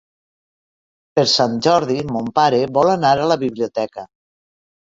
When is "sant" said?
1.33-1.53